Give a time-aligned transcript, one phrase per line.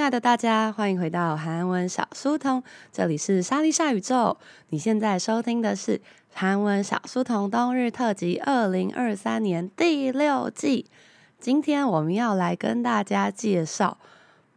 [0.00, 4.38] 爱的大家，欢迎回到韩文小书童，这里是莎莉莎宇宙。
[4.70, 6.00] 你现在收听的是
[6.32, 10.86] 韩文小书童冬日特辑二零二三年第六季。
[11.38, 13.98] 今天我们要来跟大家介绍，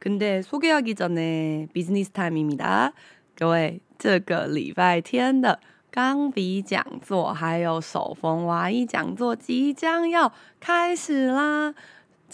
[0.00, 2.92] 근데소개하기전에비즈니스타임입니다。
[3.36, 5.60] 各位，这个礼拜天的
[5.90, 11.74] 钢笔讲座还有手缝娃衣讲座即将要开始啦！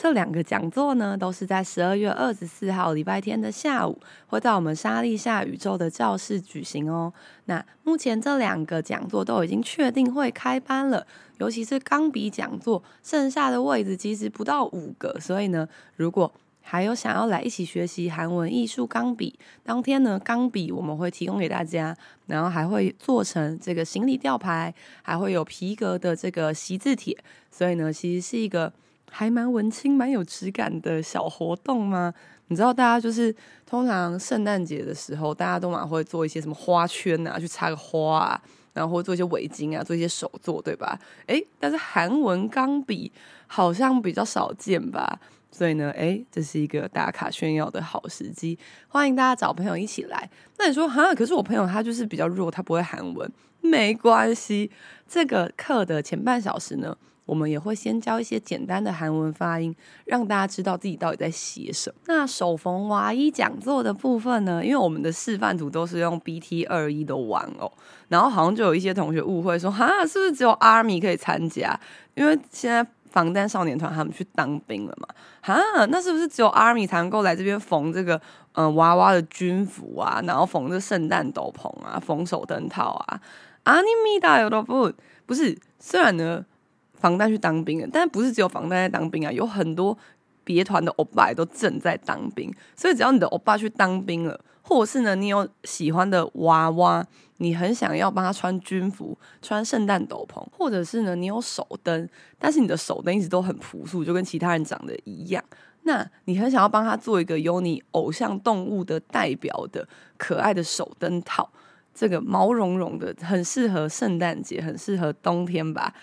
[0.02, 7.14] 这两个讲座呢，都是在十二月二十四号礼拜天的下午，会在我们莎莉夏宇宙的教室举行哦。
[7.46, 11.06] 那目前这两个讲座都已经确定会开班了，
[11.38, 27.16] 尤其是钢笔讲座，剩下的位置其实不到五个，所以呢，如果还有想要来一起学习韩文艺术钢笔，当天呢，钢笔我们会提供给大家，然后还会做成这个行李吊牌，还会有皮革的这个习字帖，
[27.52, 28.74] 所以呢，其实是一个。
[29.14, 32.14] 还蛮文青、蛮有质感的小活动吗？
[32.48, 33.34] 你知道，大家就是
[33.66, 38.42] 通常圣诞节的时候，大家都蛮会做一些什么花圈啊，去插个花啊，
[38.74, 40.98] 然后做一些围巾啊，做一些手作，对吧？
[41.28, 43.12] 诶，但是韩文钢笔
[43.48, 45.20] 好像比较少见吧？
[45.52, 48.58] 所以呢，诶，这是一个打卡炫耀的好时机，
[48.88, 50.30] 欢迎大家找朋友一起来。
[50.58, 54.72] 那你说哈，可是我朋友他就是比较弱，他不会韩文，没关系，
[55.08, 56.98] 这个课的前半小时呢。
[57.26, 59.74] 我们也会先教一些简单的韩文发音，
[60.06, 61.96] 让大家知道自己到底在写什么。
[62.08, 64.64] 那手缝娃衣讲座的部分呢？
[64.66, 67.72] 因为我们的示范图都是用 BT 二一的玩偶，
[68.10, 71.80] 然后好像就有一些同学误会说，哈，是不是只有 Army 可以参加？
[72.16, 75.08] 因为现在防弹少年团他们去当兵了嘛，
[75.42, 78.20] 哈，那是不是只有 Army 才能够来这边缝这个
[78.54, 83.22] 嗯、娃娃的军服啊，然后缝这圣诞斗篷啊，缝手灯套啊？
[83.64, 84.92] 阿尼米大有的不
[85.26, 86.44] 不是，虽然呢。
[87.02, 89.98] 防弹去当兵了，但不是只有防弹在当兵啊，有很多
[90.44, 97.06] 别团的欧巴都正在当兵，所以只要你的欧巴去当兵了，或者是呢，你有喜欢的娃娃，
[97.38, 102.08] 你很想要帮他穿军服、穿圣诞斗篷，或者是呢，你有手灯，
[102.38, 105.44] 但是你的手灯一直都很朴素，就跟其他人长得一样，
[105.84, 109.88] 那你很想要帮他做一个有你偶像动物的代表的
[110.18, 111.50] 可爱的手灯套，
[111.94, 115.94] 这个毛茸茸的，很适合圣诞节，很适合冬天吧。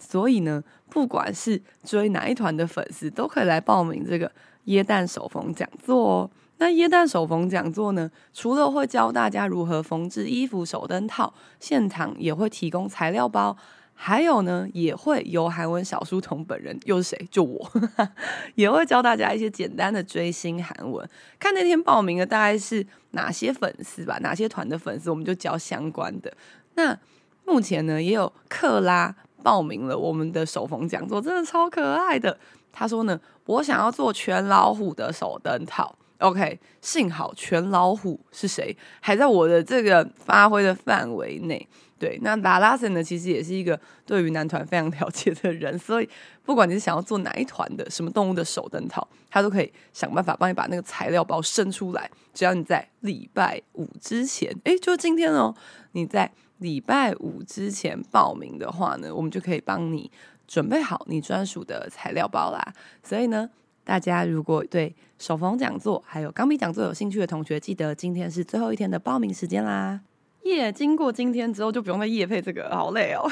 [0.00, 4.32] 所以呢，不管是追哪一团的粉丝，都可以来报名这个
[4.64, 6.30] 耶诞手缝讲座哦。
[6.56, 13.56] 那耶诞手缝讲座呢，除了会教大家如何缝制衣服、手灯套，现场也会提供材料包，
[13.94, 17.28] 还有呢，也会由韩文小书童本人又是谁？
[17.30, 17.70] 就我，
[18.56, 21.08] 也会教大家一些简单的追星韩文。
[21.38, 26.30] 看那天报名的大概是哪些粉丝吧，哪些团的粉丝，我们就教相关的。
[26.74, 26.98] 那
[27.46, 29.16] 目前呢，也有克拉。
[29.42, 32.38] 报名了我们的手缝讲座，真的超可爱的。
[32.72, 35.94] 他说呢，我想要做全老虎的手灯套。
[36.18, 41.66] OK，幸好全老虎是谁还在我的这个发挥的范围内。
[41.98, 46.08] 对，那达拉森呢，其实也是一个对于男团非常了解的人，所以
[46.44, 52.10] 不管你是想要做哪一团的什么动物的手灯套，他都可以想办法帮你把那个材料包生出来。
[52.32, 55.54] 只要你在礼拜五之前，诶，就今天哦，
[55.92, 56.30] 你在。
[56.59, 60.09] 礼拜五之前报名的话呢，我们就可以帮你
[60.47, 62.73] 准备好你专属的材料包啦。
[63.03, 63.49] 所以呢，
[63.83, 70.01] 大家如果对手缝讲座还有钢笔讲座有兴趣的同学，记得今天是最后一天的报名时间啦。
[70.43, 73.27] 耶、yeah，经过今天之后就不用再业配这个，好累哦。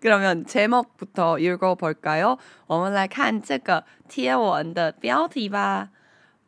[0.00, 2.38] 그러면제목부터읽어볼까요？
[2.68, 5.90] 我们来看这个贴文的标题吧。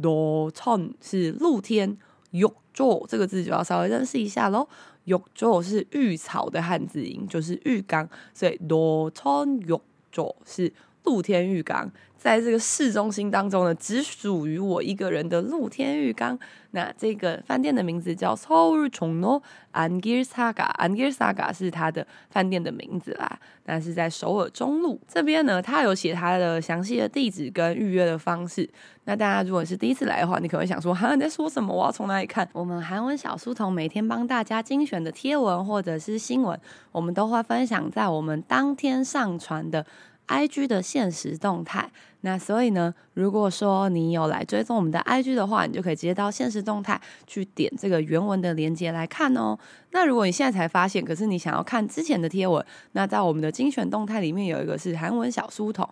[0.00, 1.96] 노천是露天。
[2.32, 4.68] 욕조这个字就要稍微认识一下喽。
[5.04, 9.80] 浴座是浴槽的汉字音，就是浴缸，所以노천浴
[10.12, 10.70] 座是
[11.04, 11.90] 露天浴缸。
[12.23, 16.39] 在这个市中心当中呢，只属于我一个人的露天浴缸。
[16.71, 19.43] 那这个饭店的名字叫 s o u l c h o n o
[19.73, 20.73] Angersaga。
[20.77, 23.37] Angersaga 是它的饭店的名字啦。
[23.65, 28.67] 那是在首尔中路这边呢，它有写它的详细的地址跟预约的方式。
[29.03, 31.75] 那大家如果是第一次来的话，你可能会想说，哈，你在说什么？
[31.75, 32.47] 我要从哪里看？
[32.53, 36.57] 我们韩文小书童每天帮大家精选的贴文或者是新闻，
[36.93, 39.85] 我们都会分享在我们当天上传的
[40.33, 41.91] IG 的现实动态，
[42.21, 49.55] 那所以呢，如果说你有来追踪我们的 IG 的话，你就可以直接到现实动态去点这个原文的链接来看哦。
[49.91, 55.87] 那如果你现在才发现，可是你想要看之前的贴文，那在我们的精选动态里面有一个是韩文小书童。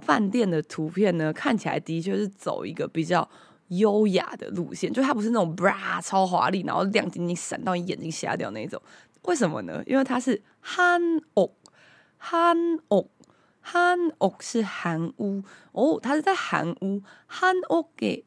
[0.00, 3.28] 饭店的图片呢，看起来的确是走一个比较
[3.68, 8.80] 优雅的路线，就它不是那种 bra 超华丽，然后亮晶晶闪到你眼睛瞎掉那种。
[9.24, 9.82] 为什么呢？
[9.86, 11.00] 因为它是韩
[11.36, 11.54] 屋，
[12.16, 12.56] 韩
[12.90, 13.10] 屋，
[13.60, 17.02] 韩屋是韩屋哦，它是在韩屋。
[17.26, 18.24] 韩屋给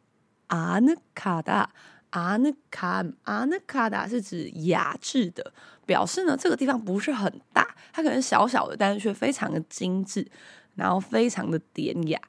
[0.47, 1.71] 阿努卡达，
[2.11, 5.51] 阿努卡，阿努卡达是指雅致的，
[5.85, 10.29] 表示呢这个地方不是很大，它可能小小的，但是却非常的精致。
[10.74, 12.20] 然后非常的典雅，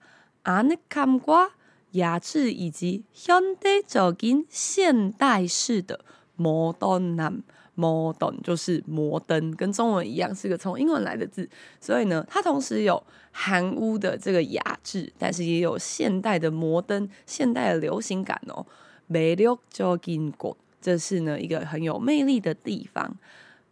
[0.43, 1.51] 아늑함과
[1.91, 6.01] 雅致以及현대적인现代式的
[6.35, 7.41] 摩登男
[7.75, 18.65] 摩登就是摩登，跟中文一样是个从英文来的字，所以呢，它同时有韩屋的这个雅致，但是也有现代的摩登、现代的流行感哦。
[19.09, 23.17] 매력적인 곳，这是呢一个很有魅力的地方。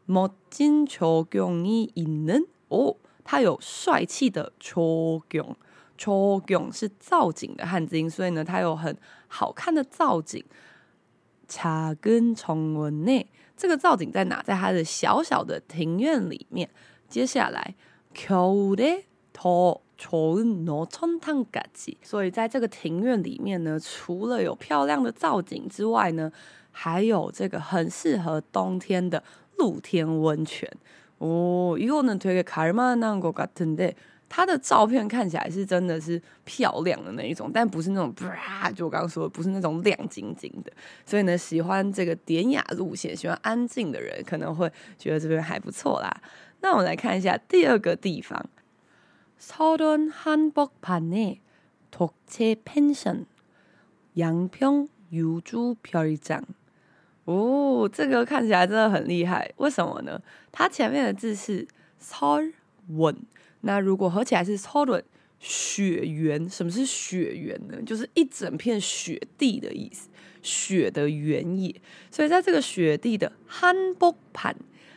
[0.08, 2.96] 멋진조경이있는哦。
[3.25, 5.55] 它有帅气的초 경，
[5.97, 8.97] 초경是造景的汉字音，所以呢，它有很
[9.29, 10.45] 好看的造景。
[11.49, 13.27] 차根청文内，
[13.57, 14.43] 这个造景在哪？
[14.43, 16.71] 在它的小小的庭院里面。
[17.09, 17.75] 接下来，
[18.15, 26.33] 겨울에더좋은노천탕까 지， 所以在这个庭院里面呢，除了有漂亮的造景之外呢，
[26.71, 29.23] 还有这个很适合冬天的
[29.59, 30.67] 露天温泉。
[31.22, 33.94] 哦，以后呢，推给卡尔曼那个같은 데，
[34.30, 38.14] 他的照片看起来是真的是漂亮的那一种，但不是那种，
[38.76, 40.72] 就我刚刚说的，不是那种亮晶晶的。
[41.06, 46.22] 所以呢，喜欢这个典雅路线、喜欢安静的人，可能会觉得这边还不错啦。
[46.62, 48.46] 那我们来看一下第二个地方，
[49.40, 51.40] 서른 한복판에
[51.92, 53.26] 독채 펜션
[54.18, 56.42] 양평 유주 별장。
[57.25, 60.21] 哦，这个看起来真的很厉害，为什么呢？
[60.51, 61.67] 它前面的字是
[61.99, 62.53] s o r
[62.97, 63.17] o n
[63.61, 65.05] 那如果合起来是 s o r o n
[65.39, 67.81] 雪原，什么是雪原呢？
[67.85, 70.09] 就是一整片雪地的意思，
[70.43, 71.75] 雪的原野。
[72.11, 74.57] 所以在这个雪地的 hanbok 盘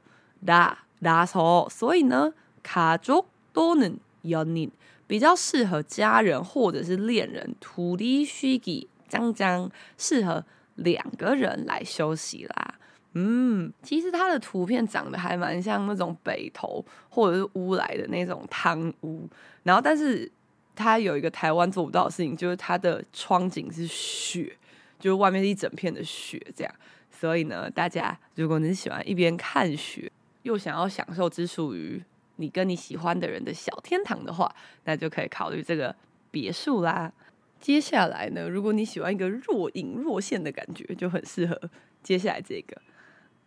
[0.47, 2.33] 라라서，所以呢，
[2.65, 4.71] 가족또는연인。
[5.07, 10.45] 比较适合家人或者是恋人，土地虚拟将将适合
[10.75, 12.75] 两个人来休息啦。
[13.15, 19.27] 嗯，其实它的图片长得还蛮像那种北投或者是乌来的那种汤屋，
[19.63, 20.31] 然后但是
[20.75, 24.57] 它有一个台湾做不到的事情，就是它的窗景是雪，
[24.99, 26.75] 就是外面是一整片的雪这样。
[27.11, 30.11] 所以呢，大家如果你喜欢一边看雪，
[30.43, 32.03] 又想要享受只属于
[32.37, 35.95] 你跟你喜欢的人的小天堂的话，那就可以考虑这个
[36.31, 37.13] 别墅啦。
[37.61, 41.61] 接下来呢，如果你喜欢一个若隐若现的感觉，就很适合
[42.03, 42.81] 接下来这个。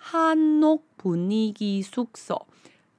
[0.00, 2.46] 한옥 분위기 숙소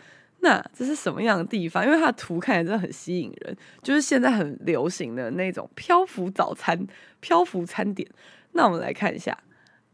[0.40, 1.84] 那这是什么样的地方？
[1.84, 6.86] 因为它的图看起来真的很吸引人，就是现在很流行的那种漂浮早餐、
[7.20, 8.08] 漂浮餐点。
[8.52, 9.38] 那我们来看一下，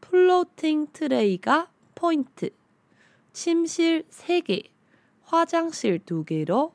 [0.00, 2.50] 플로팅 트레이가 포인트.
[3.32, 4.64] 침실 3개,
[5.22, 6.72] 화장실 2개로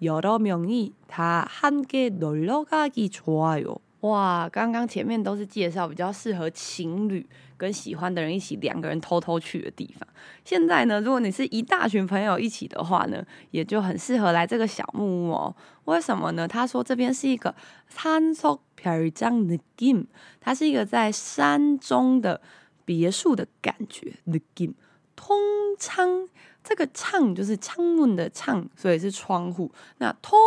[0.00, 3.74] 여러 명이 다 함께 놀러 가기 좋아요.
[4.01, 10.05] 哇，刚刚前面都是介绍比较适合情侣跟喜欢的人一起两个人偷偷去的地方。
[10.43, 15.55] 现在呢，如果你是一大群朋友一起的话呢，也就很适合来这个小木屋哦。
[15.85, 16.45] 为什么呢？
[16.45, 17.55] 他说这边是一个
[17.89, 20.05] 산속별장느낌，
[20.41, 22.41] 它是一个在山中的
[22.83, 24.15] 别墅的感觉。
[24.25, 26.27] 느낌통창
[26.67, 29.69] 这个창就是창문的창，所以是窗户。
[29.97, 30.39] 那通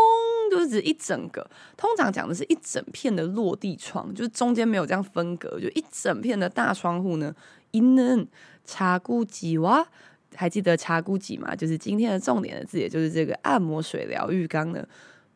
[0.50, 7.34] 就是指一整个，通常讲的是一整片的落地窗，就是中间没有这样分隔，就一整片的大窗户呢。
[7.72, 9.84] 있는자쿠지와
[10.34, 11.54] 还记得자쿠지吗？
[11.54, 14.86] 就是今天的重点的字，也就是这个按摩水疗浴缸呢。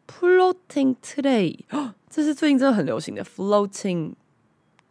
[0.09, 1.59] Floating tray，
[2.09, 4.15] 这是最近真的很流行的 floating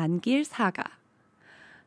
[0.00, 0.82] 안길 사가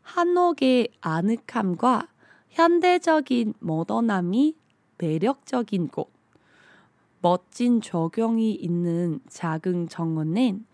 [0.04, 2.08] 한옥의 아늑함과
[2.50, 4.56] 현대적인 모던함이
[5.00, 6.12] 매력적인 곳.
[7.22, 10.66] 멋진 조경이 있는 작은 정원은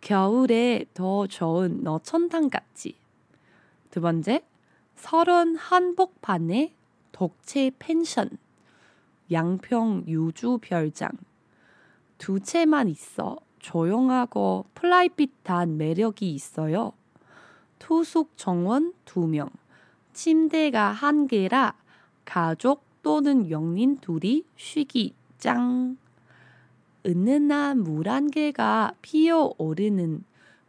[0.00, 2.96] 겨울에 더 좋은 너천탕 같지.
[3.90, 4.44] 두 번째,
[4.94, 6.74] 서른 한복판의
[7.10, 8.38] 독채 펜션.
[9.32, 11.10] 양평 유주 별장.
[12.18, 16.92] 두 채만 있어 조용하고 프라이빗한 매력이 있어요.
[17.78, 19.50] 투숙 정원 2명,
[20.12, 21.74] 침대가 한 개라
[22.26, 25.96] 가족 또는 영린 둘이 쉬기 짱.
[27.06, 30.24] 은은한 물 한 개가 피어 오르는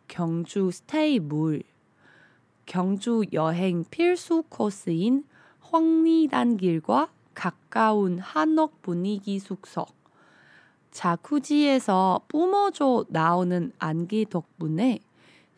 [0.07, 1.63] 경주 스테이 물.
[2.65, 5.25] 경주 여행 필수 코스인
[5.59, 9.85] 황리단 길과 가까운 한옥 분위기 숙소.
[10.95, 14.99] 자쿠지에서 뿜어져 나오는 안개 덕분에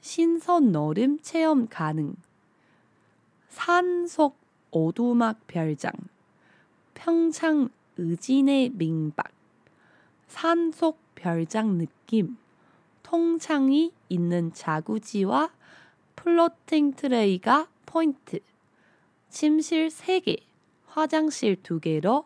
[0.01, 2.15] 신선 너름 체험 가능.
[3.47, 4.35] 산속
[4.71, 5.91] 오두막 별장.
[6.95, 9.27] 평창 의진의 민박.
[10.27, 12.37] 산속 별장 느낌.
[13.03, 15.51] 통창이 있는 자구지와
[16.15, 18.39] 플로팅 트레이가 포인트.
[19.29, 20.39] 침실 3개,
[20.87, 22.25] 화장실 2개로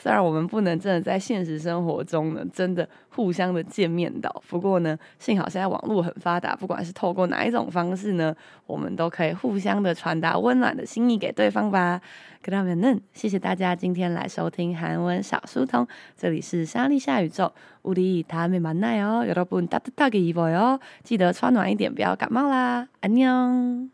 [0.00, 12.02] 虽然我们不能真的在现实生活中呢，真的互相的见面到，不过呢，幸好现在网络很发达，不管是透过哪一种方式呢，我们都可以互相的传达温暖的心意给对方吧。
[12.44, 23.90] 그러면은，谢谢大家今天来收听韩文小书童，这里是莎莉夏宇宙，우리다음에만나요여러분따뜻하게입어요记得穿暖一点，不要感冒啦，安녕